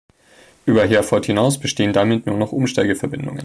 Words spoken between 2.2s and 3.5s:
nur noch Umsteigeverbindungen.